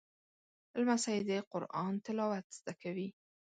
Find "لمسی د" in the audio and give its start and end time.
0.79-1.31